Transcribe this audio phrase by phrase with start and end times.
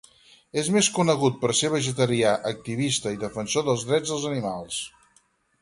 [0.61, 4.85] És més conegut per ser vegetarià activista i defensor dels drets dels animals.